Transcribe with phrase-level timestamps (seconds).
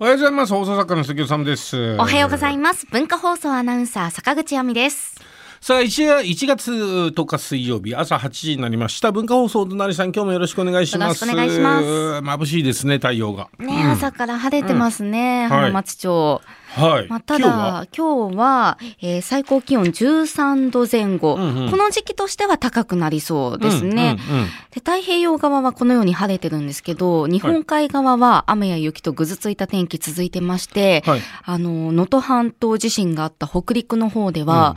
[0.00, 0.52] おはようございます。
[0.52, 1.94] 放送作家の関尾さんです。
[2.00, 2.84] おはようございます。
[2.90, 5.14] 文化放送アナウンサー坂口亜美です。
[5.60, 9.12] さあ、1, 1月10日水曜日朝8時になりました。
[9.12, 11.24] 文化放送隣さん、今日もよろしくお願いします。
[11.24, 13.48] よろしくお願いします眩しいですね、太陽が。
[13.60, 16.34] ね、朝から晴れてますね、ん浜松町。
[16.34, 16.63] はい。
[17.08, 17.56] まあ、た今日は？
[17.82, 21.70] だ今日は、えー最高気温13度前後、うんうん。
[21.70, 24.16] この時期としては高くなりそうですね。
[24.28, 24.46] うんうんうん。
[24.46, 31.20] で太平洋側はこのように晴れてるんですけど日本海側は雨や雪とぐずついた天気続いてまして、はい。
[31.44, 34.76] あの能登半島地震があった北陸の方では、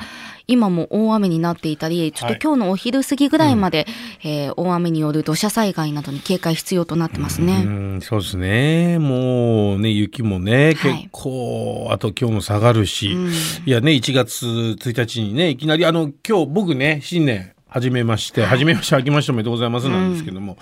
[0.50, 3.86] 今も大雨になっていたりちょっと今日のお昼過ぎぐらいまで、
[4.24, 7.64] えー大雨による土砂災害などに警戒必要となってますね。
[7.66, 8.98] うんそうですね。
[9.00, 10.76] もうね、雪もね、はい。
[10.76, 13.32] 結構、あと今日も下がるし、うん。
[13.66, 20.58] いやね、1月1日にね、いきなり、あの、今日僕ね、新年、始めまして、始めまして、明けましておめでとうございますなんですけども、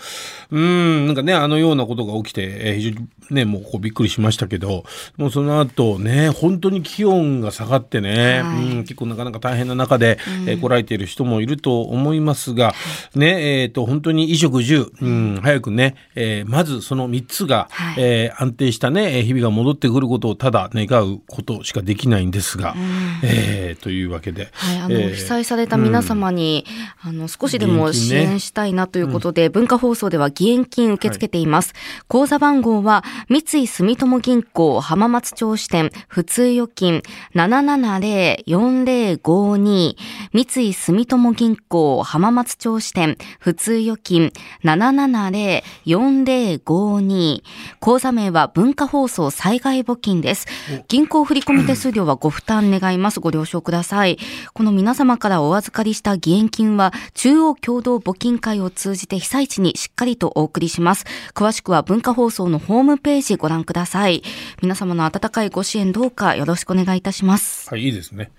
[0.49, 4.83] うん、なんかね、あのようなことが起きて、えー非常にね、もうこうびっくりしましたけど、
[5.17, 8.65] もうその後ね、本当に気温が下がってね、はい。
[8.71, 12.73] うん、結構なかなか大変な中で、えー来られている人もいると思いますが、
[13.13, 17.95] ね、えっ、と、本当に衣食住、うん、早くね、えーまずその3つが、はい。
[17.97, 22.75] えー安定したね、えー日々が戻ってくることをただ願うことしかできないんですが、
[23.23, 25.13] えーというわけで、はい、あの、えー。
[25.13, 26.65] 被災された皆様に、
[27.07, 31.75] あの、少しでも支援したいなということで、文化放送では義援金受け付けています。
[32.07, 37.03] 口座番号は、三井住友銀行浜松町支店普通預金
[37.35, 39.95] 770-4052
[40.33, 44.33] 三井住友銀行浜松町支店普通預金
[44.63, 47.43] 770-4052
[47.79, 50.47] 口座名は文化放送災害募金です。
[50.87, 53.19] 銀行振込手数料はご負担願います。
[53.19, 54.17] ご了承ください。
[54.55, 61.05] この皆様からお預かりした義援金は中央共同募金会を通じて被災地にしっかりとお送りします。
[61.33, 64.23] 詳しくは文化放送のホームページご覧ください。
[64.61, 67.69] 皆様の温かいご支援どうかよろしくお願いいたします。
[67.69, 68.31] はい、いいですね。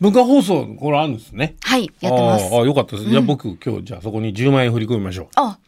[0.00, 1.54] 文化放送、これあるんですね。
[1.62, 2.44] はい、やってます。
[2.46, 3.08] あーあー、よかったです。
[3.08, 5.26] じゃあ僕、今日、じゃあそこに10万円振り込みましょう。
[5.36, 5.58] あ、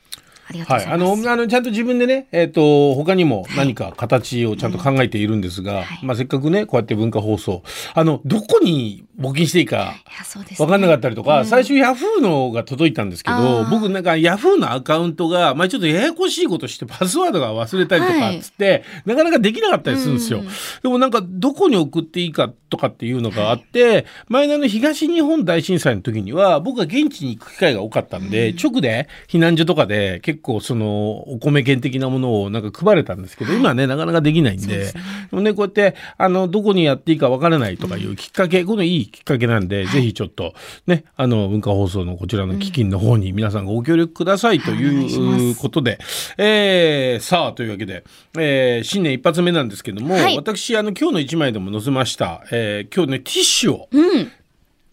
[0.48, 1.22] ありがとうはい、あございます。
[1.24, 7.62] の、あの、ちゃんと自分でね、えっ、と、他にも何か形をちゃんと考えているんですが、まあ、せっかくね、こうやって文化放送、
[7.94, 9.80] あの、どこに募金していいか、い
[10.18, 10.66] や、そうです、ね。
[10.66, 13.70] 分かんなかったりとか、最初ヤフーのが届いたんですけどあー。
[13.70, 20.40] 僕なんかヤフーのアカウントが、まあ、ちょっとややこしいことしてパスワードが忘れたりとかつって、なかなかできなかったりするんですよ。
[20.40, 20.46] うん。
[20.82, 34.86] でもなんかどこに送っていいかとかっていうのがあって、前のあの東日本大震災の時には僕は現地に行く機会が多かったんで、直で避難所とかで結構そのお米券的なものをなんか配れたんですけど、今はねなかなかできないんで。
[34.86, 34.94] で
[35.32, 40.54] もねこうやってあのどこにやっていいかわからないとかいうきっかけ、このいいきっかけなんで、ぜひちょっと
[40.86, 45.98] ねあの文化放送のこちらの基金の方に皆さんご協力くださいとはいうことで、
[46.38, 48.04] えーさあというわけで、
[48.38, 50.36] えー新年一発目なんですけども、はい。
[50.36, 54.30] 私あの今日の一枚でも載せました、えー今日ねティッシュを、うん。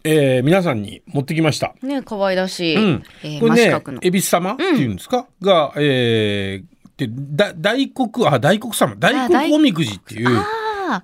[0.04, 1.74] えー皆さんに持ってきました。
[1.82, 2.76] ね、可愛らしい。
[2.76, 3.02] うん。
[3.22, 3.98] えーこれね。
[4.02, 8.94] 恵比寿様っていうんですか、が、えーでだ大黒あ大黒様。
[8.96, 11.02] 大黒おみくじっていうあ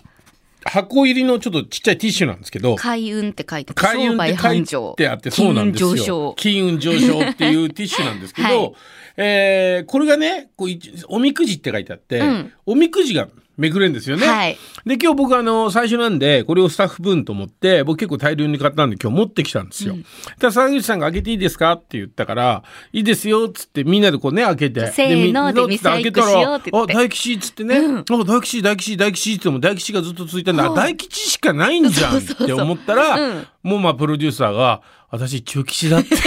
[0.65, 4.65] 箱入りのちょっとちっちゃいティッシュなんですけどあ、開運って書いて開運って書い
[4.97, 6.35] てあってそうなんですよ。
[6.37, 7.01] 金運上昇。
[7.01, 8.73] 金運上昇っていうティッシュなんですけど、 はい。
[9.17, 10.79] えーこれがねこうい
[11.09, 12.53] おみくじって書いてあって、うん。
[12.67, 13.29] おみくじが
[13.61, 14.27] めくれるんですよね。
[14.27, 14.59] はい。
[14.87, 19.95] で今日僕あの最初なんでこれをスタッフ分と思って僕結構大量に買ったんで今日持ってきたんですよ。
[20.39, 21.73] ただ沢口さんが開けていいですか？
[21.73, 22.63] って言ったから
[22.93, 24.91] いいですよっつってみんなでこうね開けて。
[24.91, 36.21] せーのでみんな開けたらあ大吉っつってね、あ大吉大吉大吉って言っても大吉がずっと続いたんだ、あ大吉しかないんじゃんって思ったらうんもうまあプロデューサーが私中吉だってたっ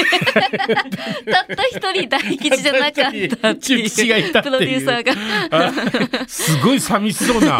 [1.56, 2.94] た一人大吉じゃなかっ
[3.42, 6.22] た中吉がいたっていうプロデューサーが。
[6.22, 7.60] あすごい寂しそうな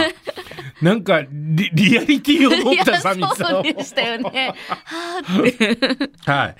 [0.82, 4.54] なんかリリアリティを持った寂しさをそうでしたよね。
[4.68, 6.10] はーって。
[6.30, 6.56] はい。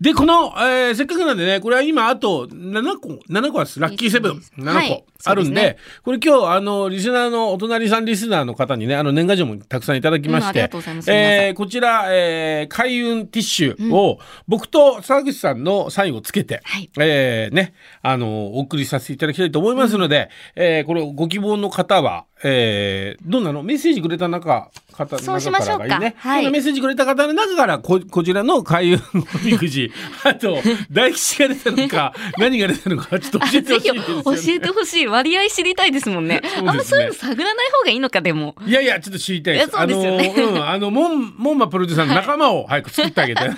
[0.00, 3.80] で、この、えーせっかくなんでね、これは今あと7個、7個です。
[3.80, 4.42] ラッキーセブン。
[4.58, 5.04] 7個はい。
[5.24, 16.90] あるんで、そうですこれ今日、あの、リスナーの、お隣さんリスナーの方にね、あの、年賀状もたくさんいただきまして、うんえーこちら、えー開運ティッシュを、僕と沢口さんのサインをつけて、はい。
[16.98, 17.72] えーね、
[18.02, 23.62] あの、お送りさせていただきたいと思いますので、えーこれご希望の方は、えーどんなの？
[23.62, 26.14] メッセージくれた中、方そうしましょうかね。
[26.18, 29.92] はいメッセージくれた方の中からこ、こちらの開運おみくじ、
[30.24, 30.58] あと、
[30.90, 34.02] 大吉が出たのか、何が出たのか、ちょっと教えてほしいね。
[34.24, 35.06] 教えてほしい。
[35.06, 36.40] 割合知りたいですもんね。
[36.40, 38.56] ねあんまそういうの探らない方がいいのか、でも。
[38.66, 39.70] いやいや、ちょっと知りたいです。
[39.70, 43.50] そうですよねあの、うん、あの、モン、モンマプロデューサーの仲間を 早く作ってあげて。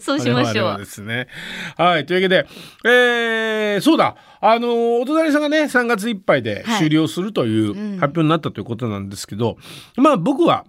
[0.00, 1.28] そうしましょうですね。
[1.76, 2.06] はい。
[2.06, 2.46] というわけで、
[2.84, 4.16] えー、そうだ。
[4.44, 9.56] あのお隣さんがね3月いっぱいで終了するといううん発表になったということなんですけど、
[9.96, 10.64] まあ僕は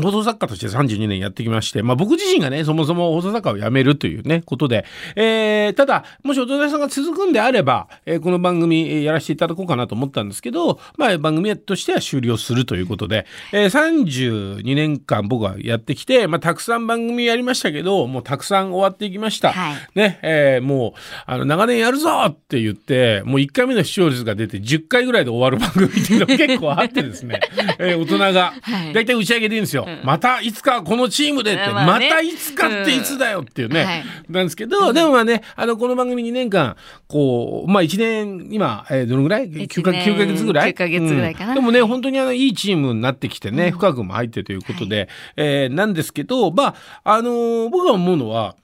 [0.00, 4.84] 放送作家として32年やってきまして、まあ僕自身がね、そもそも放送作家を辞めるというね、ことで、
[5.16, 19.52] えー、ただ、もしお隣さんが続くんであれば、えーこの番組、えーやらせていただこうかなと思ったんですけど、まあ番組としては終了するということで、えー32年間僕はやってきて、まあたくさん番組やりましたけど、もうたくさん終わっていきました。
[19.52, 27.40] はいね、えーもう、あの、長年やるぞって言って、もう1回目の視聴率が出て10回ぐらいで終わる番組っていうのが結構あってですね、
[27.78, 29.86] えー大人がはい、だいたい打ち上げでいいんですよ。
[30.04, 34.04] またいつかこのチームでって、またいつかっていつだよっていうね、はい。
[34.28, 36.76] なんですけど、でもまあね、あの、この番組2年間、
[37.08, 41.50] こう、まあ1年、今、えーどのぐらい ?9 か一年9ヶ月ぐらい？9ヶ月ぐらいかな。
[41.50, 41.54] うん。
[41.56, 48.56] でもね、本当にあの、いいチームになってきてね、深くも入ってということで、えーなんですけど、まあ、あのー僕が思うのは、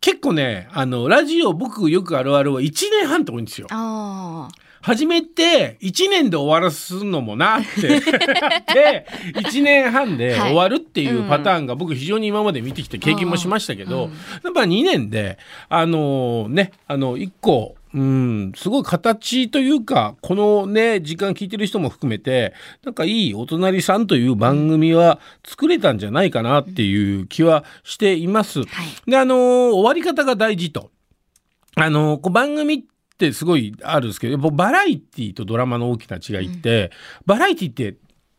[0.00, 3.66] 結構ね、あの、ラジオ僕よくあるあるは1年半って多いんですよ。
[3.70, 4.48] あ
[4.86, 7.88] 始めて1年で終わらすのもなって。
[8.72, 14.10] で1年半で終わるっていうパターンが僕非常に今まで見てきて経験もしましたけど、
[14.44, 15.38] やっぱ2年で
[15.68, 22.52] あのねあの1個うん、すごい形というかこのね時間聞いてる人も含めて
[22.84, 28.60] なんかいいお隣さんという番組は作れたんじゃないかなっていう気はしています。
[29.06, 30.90] であの終わり方が大事と。
[31.74, 32.95] あのこう番組って
[33.32, 36.90] すごいあるんですけどやっぱバラエティとドラマの大きな違いって、
[37.24, 37.96] バラエティって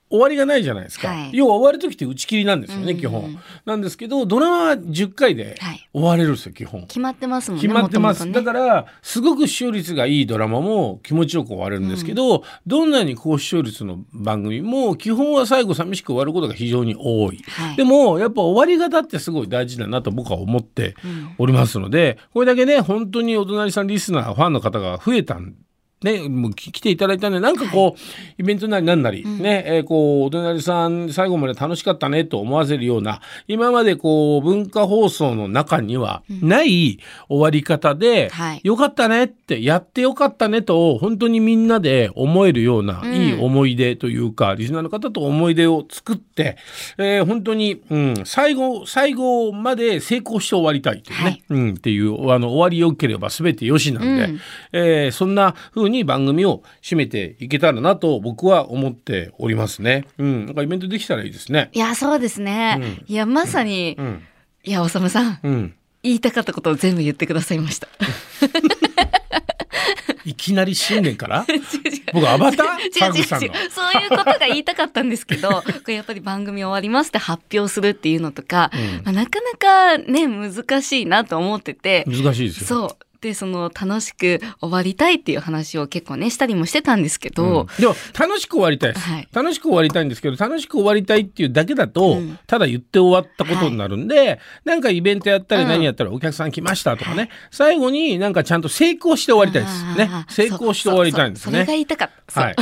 [0.10, 1.30] 終わりがないじゃないですか、はい。
[1.34, 3.40] 要は終わる時って打ち切りなんですよね、うん基本。
[3.66, 5.90] なんですけどドラマは10回ではい。
[5.94, 6.82] 終われるんですよ基本。
[6.88, 7.62] 決まってますもんね。
[7.62, 8.32] 決まってます、ね。
[8.32, 17.76] だからすごく視聴率がいいドラマも気持ちよく終われるんですけど、どんなに高視聴率の番組も基本は最後寂しく終わることが非常に多い、はい。
[17.76, 25.56] でもやっぱ終わり方ってすごい大事だなと僕は思ってうんおりますのでこれだけね本当にお隣さんリスナーファンの方が増えたん
[26.04, 37.00] ね、もうき来ていただいたんでなんかこう、イベントなりなんなり、ね、えーこうお隣さん最後まで楽しかったねと思わせるような今までこう文化放送の中にはない
[37.30, 38.62] 終わり方で、はい。
[38.64, 43.14] よかったねってやってよかったねと本当にみんなで思えるような、うん。
[43.14, 46.58] いい思い出というかリスナーの方と思い出を作って、
[46.98, 51.44] えー本当に、うん、最後最後まで成功して終わりたいというね、はい。
[51.50, 54.40] うん、っていうあの終わりよければ全てよしなんで、うん。
[54.74, 60.06] えーそんな風に番組を締めていけたらなと僕は思っておりますね。
[60.18, 61.70] うん、なんかイベントできたらいいですね。
[61.74, 62.80] いや、そうですね。
[63.08, 64.24] いや、まさに、うん、
[64.64, 65.74] いや、おさむさん、うん、
[66.04, 67.88] 言いたかったことを全部言ってくださいました。
[70.26, 71.46] いきなり新年から？
[72.14, 72.68] 僕アバター？
[72.68, 73.72] 違う違う違う。
[73.72, 82.68] そういうことが言いたかったんですけど、 これやっぱり番組終わりますって発表するっていうのとか、うんまあ、なかなかね、難しいなと思ってて、難しいですよ。
[82.68, 82.98] そう。
[83.22, 87.82] で、その楽しく終わりたいっていう話を結構ね、したりもしてたんですけど、うん。
[87.82, 89.28] でも楽しく終わりたいです、はい。
[89.32, 92.40] 楽しく終わりたいんですけど楽しく終わりたいっていうだけだと、うん。
[92.48, 95.70] ただ言って終わったことになるんで、なんかイベントやったりうん。
[95.70, 100.26] 何やったらお客さん来ましたとかね、最後になんかちゃんと成功して終わりたいですね。
[100.30, 101.52] 成功して終わりたいんですね。
[101.52, 102.42] それが言いたかった。
[102.42, 102.56] はい。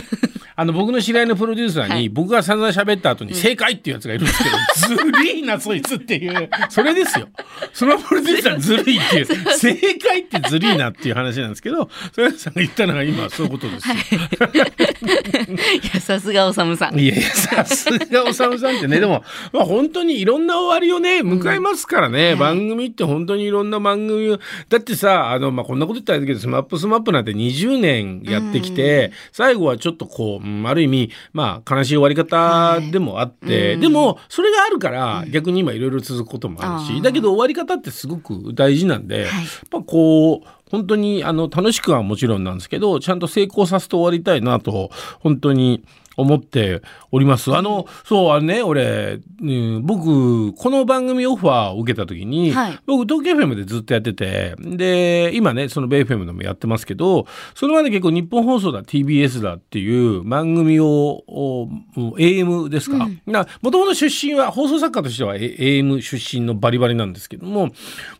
[0.57, 2.09] あの、僕の知り合いのプロデューサーに、はい。
[2.09, 7.27] 僕が散々喋った後に、正解っていうやつがいるんですけど、ずるいな、そいつっていう、それですよ。
[7.73, 9.25] そのプロデューサーずるいっていう、
[9.57, 13.95] 正解ってずるいなっていう話なんですけど、それさんが言ったのが今、そういうことですよ。
[13.95, 15.87] い。
[15.95, 16.99] や、さすがおさむさん。
[16.99, 22.35] いやいや、さすがおさむさんってね、でも、まあ本当にいろんな終わりをね、迎えますからね、はい。
[22.35, 33.81] 番組って本当にいろんな番組を、だってさ、あの、まあこんなこと言ったらあれだけど、スマップスマップなんて20年やってきて、最後はちょっとこう、うんある意味、まあ悲しい終わり方でもあって、はいうん。
[33.81, 39.23] でも、それがあるから、逆に今いろいろ続くこともあるし、だけど終わり方ってすごく大事なんで、はい。
[39.25, 39.33] やっ
[39.69, 40.34] ぱこう、
[40.69, 44.89] 本当にあの楽しくはもちろんなんですけどちゃんと成功させて終わりたいなと
[45.19, 45.83] 本当に
[46.17, 46.81] 思って
[47.11, 47.55] おります。
[47.55, 61.67] あの、そう、あのね、俺、うん僕、この番組オファーを受けた時に、はい僕、東京 FM でずっとやってて、で、今ね、そのベイ FM でもやってますけど、それまで結構日本放送だ、TBS だっていう番組を、お
[62.17, 63.09] AM ですか、
[63.61, 67.71] もともと出身は、放送作家としては A- AM 出身のバリバリなんですけども、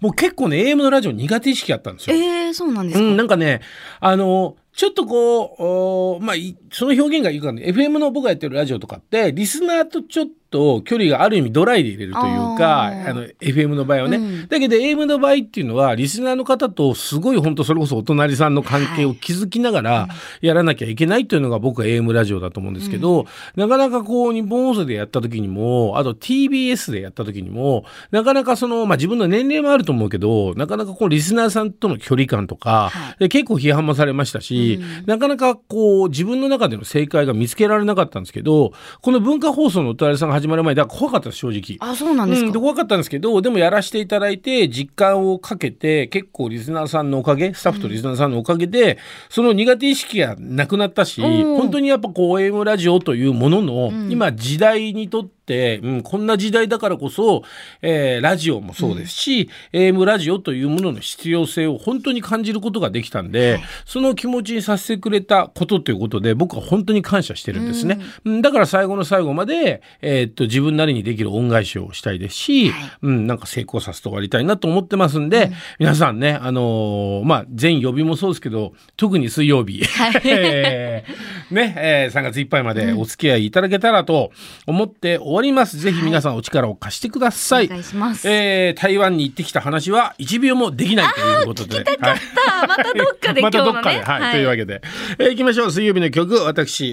[0.02, 2.16] 僕結構ね、AM のラジオ苦手意識あったんですよ。
[2.16, 3.62] えー、そうなんですか、うん、なんかね、
[4.00, 6.36] あの、ちょっとこう、まあ、
[6.72, 14.48] その表現がいいかね、FM の僕がやってるラジオとかって、リスナーとちょっと距離がある意味ドライで入れるというかあの FM の場合はね、うん。
[14.48, 20.08] だけど AM の場合っていうのはリスナーの方とすごい本当それこそお隣さんの関係を築きながら
[20.42, 23.26] やらなきゃいけないっていうのが僕は AM ラジオだと思うんですけど、
[23.56, 33.20] なかなかこう日本放送でやった時にもあと TBS でやった時にもなかなかその、まあ、自分の年齢もあると思うけどなかなかこうリスナーさんとの距離感とか、はい。
[33.20, 38.72] で結構批判もされましたし、なかなかこう自分の中での正解が見つけられなかったんですけど
[39.02, 41.78] この文化放送のお隣さんが始まる前だから怖かったです正直。
[41.92, 42.48] あ、そうなんですか？
[42.48, 48.98] うん、怖かったんですけどでもやらせていただいて実感をかけて結構リスナーさんのおかげスタッフとリスナーさんのおかげで、
[49.30, 57.44] その苦手意識がなくなったし、うん本当にやっぱこう AM ラジオというものの、今時代にとって、うん、こんな時代だからこそ、
[57.82, 68.00] えーラジオもそうですし、AM ラジオというものの必要性を本当に感じることができたんで、その気持ちにさせてくれたことということで僕は本当に感謝してるんですね。
[68.24, 68.42] うん。
[68.42, 72.72] だから最後の最後まで、えーっと自分なりにできる恩返しをしたいですし、
[73.02, 79.84] うん、なんか成功させて終わりたいなと思ってますんで、皆さんね、あのーまあ、全曜日もそうですけど、特に水曜日、
[80.26, 84.32] えーね、えー3月いっぱいまでお付き合いいただけたらと
[84.66, 85.78] 思って終わります。
[85.78, 87.66] ぜひ皆さんお力を貸してください。
[87.66, 88.26] お願いします。
[88.30, 91.84] えー台湾に行ってきた話は1秒もできないということで。
[92.00, 92.20] はい
[92.68, 93.52] またどっかで今 ま。
[93.52, 94.82] たどっかで、はい、というわけで、
[95.20, 95.72] えー行きましょう。
[95.72, 96.90] 水曜日の曲、私、え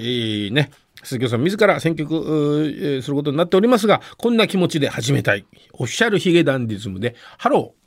[0.49, 0.71] ーね、
[1.03, 5.45] 鈴木さん自ら選曲することになっておりますが、こんな気持ちで始めたい。
[5.73, 7.82] Official髭男dismで、 Hello。